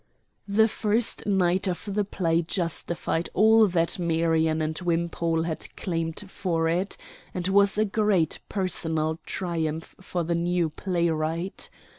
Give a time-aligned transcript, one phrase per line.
[0.47, 6.67] The first night of the play justified all that Marion and Wimpole had claimed for
[6.67, 6.97] it,
[7.35, 11.69] and was a great personal triumph for the new playwright.